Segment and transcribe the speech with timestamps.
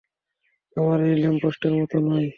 [0.77, 2.27] আমরা এই লম্পটের মত নই।